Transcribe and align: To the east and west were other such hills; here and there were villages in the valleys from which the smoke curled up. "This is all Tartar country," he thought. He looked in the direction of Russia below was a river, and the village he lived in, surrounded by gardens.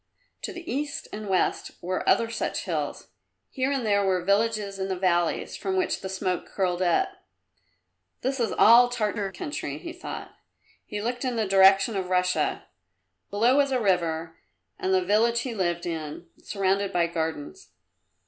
To 0.41 0.51
the 0.51 0.67
east 0.67 1.07
and 1.13 1.29
west 1.29 1.73
were 1.79 2.09
other 2.09 2.27
such 2.31 2.63
hills; 2.65 3.09
here 3.51 3.71
and 3.71 3.85
there 3.85 4.03
were 4.03 4.25
villages 4.25 4.79
in 4.79 4.87
the 4.87 4.95
valleys 4.95 5.55
from 5.55 5.77
which 5.77 6.01
the 6.01 6.09
smoke 6.09 6.47
curled 6.47 6.81
up. 6.81 7.09
"This 8.21 8.39
is 8.39 8.51
all 8.51 8.89
Tartar 8.89 9.31
country," 9.31 9.77
he 9.77 9.93
thought. 9.93 10.31
He 10.87 11.03
looked 11.03 11.23
in 11.23 11.35
the 11.35 11.45
direction 11.45 11.95
of 11.95 12.09
Russia 12.09 12.65
below 13.29 13.57
was 13.57 13.71
a 13.71 13.79
river, 13.79 14.37
and 14.79 14.91
the 14.91 15.05
village 15.05 15.41
he 15.41 15.53
lived 15.53 15.85
in, 15.85 16.25
surrounded 16.41 16.91
by 16.91 17.05
gardens. 17.05 17.69